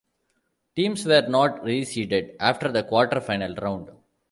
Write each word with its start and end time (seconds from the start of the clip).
Teams 0.75 1.05
were 1.05 1.27
not 1.29 1.61
"reseeded" 1.63 2.35
after 2.39 2.71
the 2.71 2.81
quarter-final 2.83 3.53
round. 3.57 3.91